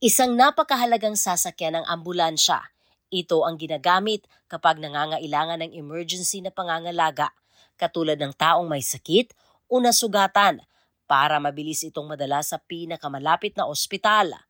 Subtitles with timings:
[0.00, 2.72] Isang napakahalagang sasakyan ng ambulansya.
[3.12, 7.36] Ito ang ginagamit kapag nangangailangan ng emergency na pangangalaga,
[7.76, 9.36] katulad ng taong may sakit
[9.68, 10.64] o nasugatan,
[11.04, 14.40] para mabilis itong madala sa pinakamalapit na ospital.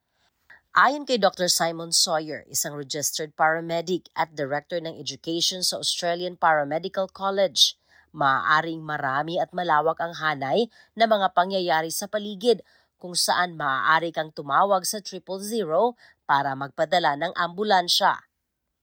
[0.70, 1.50] Ayon kay Dr.
[1.50, 7.74] Simon Sawyer, isang registered paramedic at Director ng Education sa Australian Paramedical College,
[8.14, 12.62] maaaring marami at malawak ang hanay na mga pangyayari sa paligid
[13.00, 15.96] kung saan maaari kang tumawag sa triple zero
[16.28, 18.20] para magpadala ng ambulansya.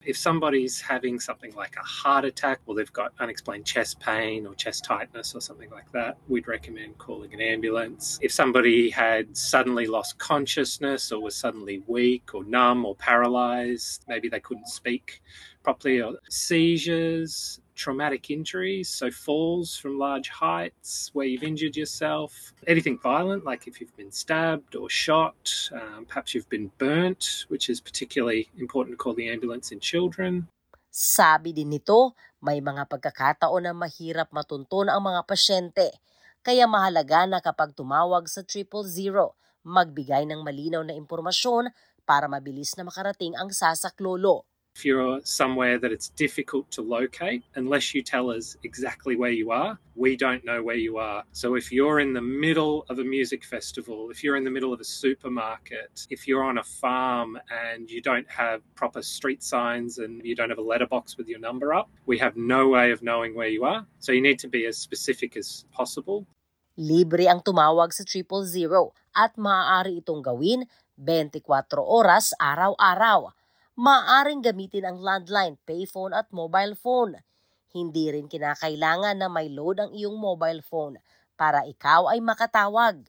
[0.05, 4.53] If somebody's having something like a heart attack or they've got unexplained chest pain or
[4.53, 8.17] chest tightness or something like that, we'd recommend calling an ambulance.
[8.21, 14.29] If somebody had suddenly lost consciousness or was suddenly weak or numb or paralyzed, maybe
[14.29, 15.21] they couldn't speak
[15.63, 22.97] properly, or seizures, traumatic injuries, so falls from large heights where you've injured yourself, anything
[22.97, 25.37] violent, like if you've been stabbed or shot,
[25.71, 30.49] um, perhaps you've been burnt, which is particularly important to call the ambulance in children.
[30.89, 35.87] Sabi din nito, may mga pagkakataon na mahirap matuntun ang mga pasyente.
[36.41, 41.69] Kaya mahalaga na kapag tumawag sa triple zero, magbigay ng malinaw na impormasyon
[42.07, 44.47] para mabilis na makarating ang sasaklolo.
[44.77, 49.49] If you're somewhere that it's difficult to locate, unless you tell us exactly where you
[49.49, 51.23] are, we don't know where you are.
[51.31, 54.71] So if you're in the middle of a music festival, if you're in the middle
[54.71, 59.97] of a supermarket, if you're on a farm and you don't have proper street signs
[59.97, 63.01] and you don't have a letterbox with your number up, we have no way of
[63.01, 63.81] knowing where you are.
[63.97, 66.27] So you need to be as specific as possible.
[66.77, 70.69] Libre ang tumawag sa triple zero at maaari itong gawin
[71.01, 73.33] 24 oras araw-araw
[73.77, 77.21] maaring gamitin ang landline, payphone at mobile phone.
[77.69, 80.97] Hindi rin kinakailangan na may load ang iyong mobile phone
[81.37, 83.05] para ikaw ay makatawag.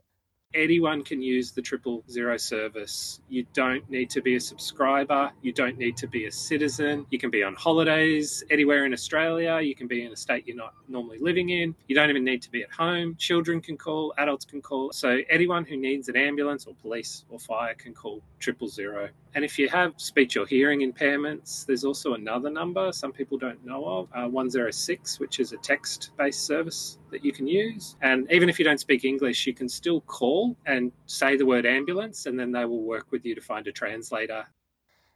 [0.54, 3.20] anyone can use the triple zero service.
[3.28, 5.30] You don't need to be a subscriber.
[5.42, 7.06] You don't need to be a citizen.
[7.10, 9.60] You can be on holidays anywhere in Australia.
[9.60, 11.74] You can be in a state you're not normally living in.
[11.86, 13.16] You don't even need to be at home.
[13.18, 14.92] Children can call, adults can call.
[14.92, 19.10] So anyone who needs an ambulance or police or fire can call triple zero.
[19.34, 23.64] And if you have speech or hearing impairments, there's also another number some people don't
[23.64, 27.96] know of, uh, 106, which is a text based service that you can use.
[28.00, 31.66] And even if you don't speak English, you can still call and say the word
[31.66, 34.48] ambulance, and then they will work with you to find a translator.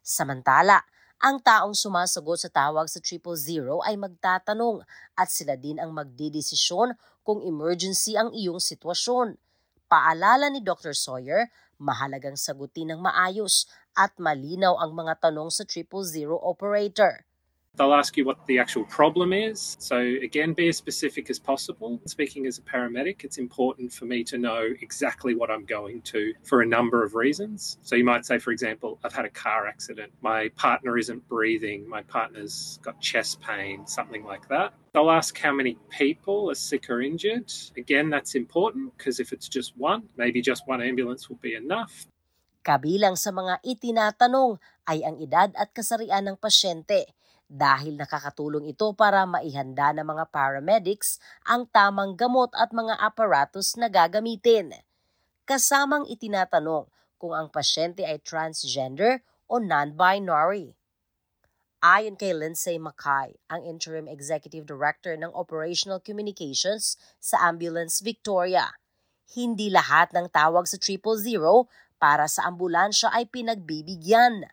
[0.05, 0.83] Samantala,
[1.23, 4.83] ang taong sumasagot sa tawag sa triple zero ay magtatanong
[5.15, 9.39] at sila din ang magdidesisyon kung emergency ang iyong sitwasyon.
[9.87, 10.91] Paalala ni Dr.
[10.91, 11.47] Sawyer,
[11.83, 13.67] mahalagang sagutin ng maayos
[13.99, 17.27] at malinaw ang mga tanong sa triple zero operator.
[17.79, 19.79] They'll ask you what the actual problem is.
[19.81, 22.03] So, again, be as specific as possible.
[22.05, 26.35] Speaking as a paramedic, it's important for me to know exactly what I'm going to
[26.45, 27.79] for a number of reasons.
[27.81, 31.89] So, you might say, for example, I've had a car accident, my partner isn't breathing,
[31.89, 34.75] my partner's got chest pain, something like that.
[34.93, 37.51] They'll ask how many people are sick or injured.
[37.79, 42.05] Again, that's important because if it's just one, maybe just one ambulance will be enough.
[42.63, 47.09] Kabilang sa mga itinatanong ay ang edad at kasarian ng pasyente
[47.53, 53.93] dahil nakakatulong ito para maihanda ng mga paramedics ang tamang gamot at mga aparatos na
[53.93, 54.73] gagamitin.
[55.45, 56.89] Kasamang itinatanong
[57.21, 59.21] kung ang pasyente ay transgender
[59.53, 60.73] o non-binary.
[61.85, 68.71] Ayon kay Lindsay Mackay, ang Interim Executive Director ng Operational Communications sa Ambulance Victoria,
[69.37, 71.69] hindi lahat ng tawag sa triple zero
[72.01, 74.47] para sa ambulansya ay pinagbibigyan.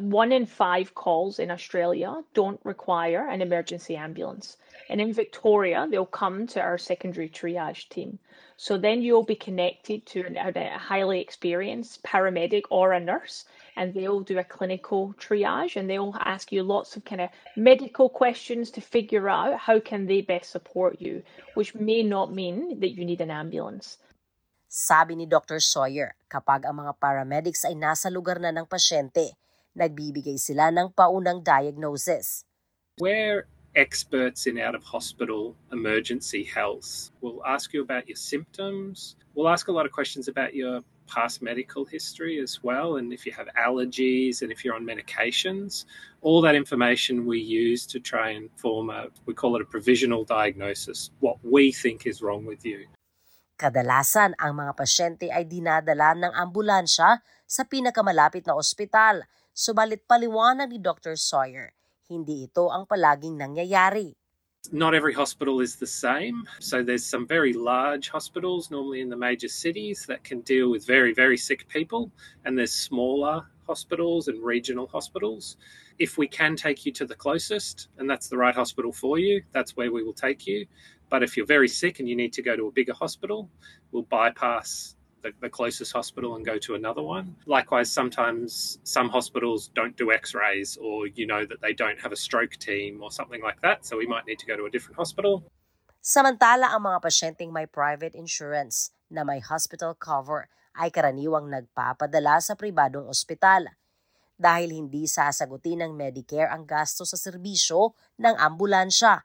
[0.00, 4.56] One in five calls in Australia don't require an emergency ambulance.
[4.88, 8.18] And in Victoria, they'll come to our secondary triage team.
[8.56, 13.44] So then you'll be connected to a highly experienced paramedic or a nurse,
[13.76, 18.08] and they'll do a clinical triage and they'll ask you lots of kind of medical
[18.08, 21.22] questions to figure out how can they best support you,
[21.52, 23.98] which may not mean that you need an ambulance.
[24.66, 25.60] Sabi ni Dr.
[25.60, 29.36] Sawyer, kapag ang mga paramedics ay nasa lugar na ng pasyente,
[29.80, 32.44] nagbibigay sila ng paunang diagnosis.
[33.00, 37.10] We're experts in out of hospital emergency health.
[37.20, 39.16] We'll ask you about your symptoms.
[39.34, 43.26] We'll ask a lot of questions about your past medical history as well, and if
[43.26, 45.84] you have allergies and if you're on medications.
[46.22, 50.22] All that information we use to try and form a, we call it a provisional
[50.22, 52.86] diagnosis, what we think is wrong with you.
[53.58, 60.78] Kadalasan, ang mga pasyente ay dinadala ng ambulansya sa pinakamalapit na ospital Subalit paliwanag ni
[60.78, 61.18] Dr.
[61.18, 61.74] Sawyer,
[62.06, 64.14] hindi ito ang palaging nangyayari.
[64.72, 66.46] Not every hospital is the same.
[66.60, 70.86] So there's some very large hospitals, normally in the major cities, that can deal with
[70.86, 72.12] very, very sick people.
[72.44, 75.56] And there's smaller hospitals and regional hospitals.
[75.98, 79.42] If we can take you to the closest, and that's the right hospital for you,
[79.52, 80.66] that's where we will take you.
[81.08, 83.50] But if you're very sick and you need to go to a bigger hospital,
[83.90, 87.36] we'll bypass the, the, closest hospital and go to another one.
[87.46, 92.12] Likewise, sometimes some hospitals don't do x rays or you know that they don't have
[92.12, 94.70] a stroke team or something like that, so we might need to go to a
[94.70, 95.44] different hospital.
[96.00, 102.56] Samantala, ang mga pasyenteng may private insurance na may hospital cover ay karaniwang nagpapadala sa
[102.56, 103.68] pribadong ospital
[104.40, 109.20] dahil hindi sasagutin ng Medicare ang gasto sa serbisyo ng ambulansya.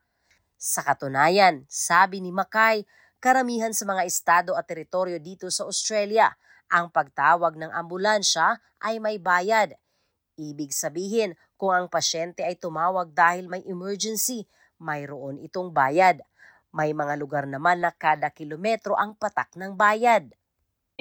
[0.59, 2.83] Sa katunayan, sabi ni Makay,
[3.25, 6.29] karamihan sa mga estado at teritoryo dito sa Australia,
[6.69, 9.73] ang pagtawag ng ambulansya ay may bayad.
[10.37, 14.45] Ibig sabihin, kung ang pasyente ay tumawag dahil may emergency,
[14.77, 16.21] mayroon itong bayad.
[16.69, 20.29] May mga lugar naman na kada kilometro ang patak ng bayad.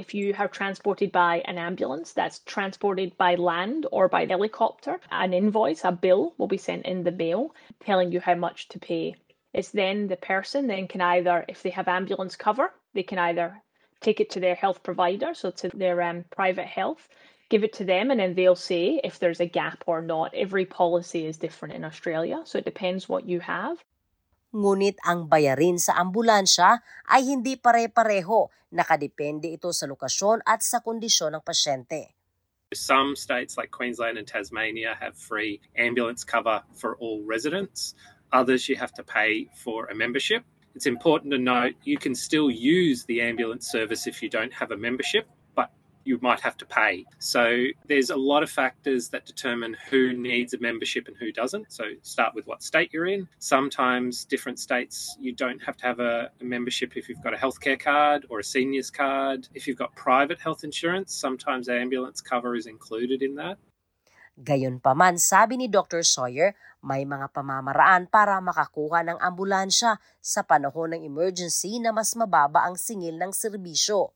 [0.00, 5.36] If you are transported by an ambulance that's transported by land or by helicopter, an
[5.36, 7.52] invoice, a bill will be sent in the mail
[7.84, 9.12] telling you how much to pay.
[9.54, 13.62] It's then the person then can either, if they have ambulance cover, they can either
[14.02, 17.06] take it to their health provider, so to their um, private health,
[17.48, 20.34] give it to them, and then they'll say if there's a gap or not.
[20.34, 23.78] Every policy is different in Australia, so it depends what you have.
[24.54, 28.50] Ngunit ang bayarin sa ambulansya ay hindi pare-pareho.
[28.74, 32.14] Nakadepende ito sa lokasyon at sa kondisyon ng pasyente.
[32.74, 37.94] Some states like Queensland and Tasmania have free ambulance cover for all residents.
[38.34, 40.44] Others, you have to pay for a membership.
[40.74, 44.72] It's important to note you can still use the ambulance service if you don't have
[44.72, 45.70] a membership, but
[46.04, 47.04] you might have to pay.
[47.20, 51.72] So there's a lot of factors that determine who needs a membership and who doesn't.
[51.72, 53.28] So start with what state you're in.
[53.38, 57.36] Sometimes different states you don't have to have a, a membership if you've got a
[57.36, 59.46] healthcare card or a seniors card.
[59.54, 63.58] If you've got private health insurance, sometimes ambulance cover is included in that.
[64.34, 66.02] Gayunpaman, sabi ni Dr.
[66.02, 72.66] Sawyer, may mga pamamaraan para makakuha ng ambulansya sa panahon ng emergency na mas mababa
[72.66, 74.10] ang singil ng serbisyo.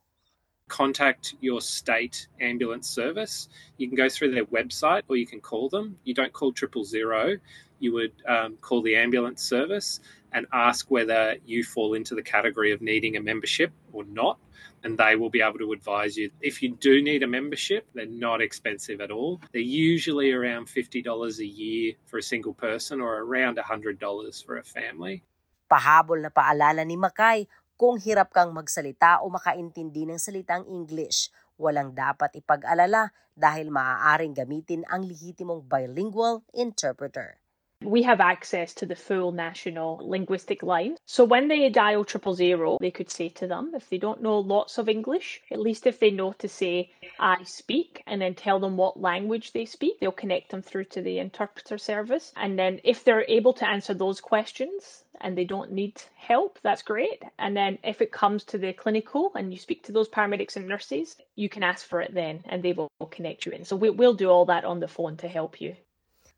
[0.66, 3.46] Contact your state ambulance service.
[3.78, 6.02] You can go through their website or you can call them.
[6.02, 7.38] You don't call triple zero.
[7.78, 10.00] You would um, call the ambulance service
[10.32, 14.38] and ask whether you fall into the category of needing a membership or not.
[14.84, 16.30] and they will be able to advise you.
[16.40, 19.40] If you do need a membership, they're not expensive at all.
[19.52, 23.98] They're usually around $50 a year for a single person or around $100
[24.44, 25.24] for a family.
[25.68, 27.44] Pahabol na paalala ni Makay,
[27.78, 31.28] kung hirap kang magsalita o makaintindi ng salitang English,
[31.60, 37.38] walang dapat ipag-alala dahil maaaring gamitin ang lehitimong bilingual interpreter.
[37.82, 40.96] We have access to the full national linguistic line.
[41.06, 44.38] So when they dial triple zero, they could say to them, if they don't know
[44.38, 46.90] lots of English, at least if they know to say,
[47.20, 51.02] I speak, and then tell them what language they speak, they'll connect them through to
[51.02, 52.32] the interpreter service.
[52.36, 56.82] And then if they're able to answer those questions, and they don't need help, that's
[56.82, 57.22] great.
[57.38, 60.68] And then if it comes to the clinical and you speak to those paramedics and
[60.68, 63.64] nurses, you can ask for it then and they will connect you in.
[63.64, 65.74] So we, will do all that on the phone to help you.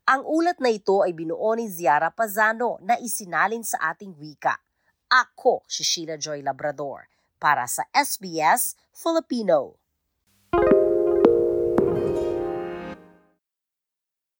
[0.09, 4.57] Ang ulat na ito ay binuo ni Ziara Pazano na isinalin sa ating wika.
[5.11, 7.05] Ako si Sheila Joy Labrador
[7.37, 9.80] para sa SBS Filipino.